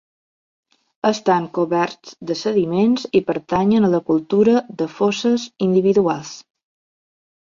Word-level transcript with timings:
Estan 1.07 1.43
coberts 1.57 2.13
de 2.31 2.37
sediments 2.39 3.05
i 3.19 3.21
pertanyen 3.27 3.85
a 3.89 3.93
la 3.95 4.01
Cultura 4.09 4.55
de 4.81 4.87
fosses 4.95 5.47
individuals. 5.69 6.33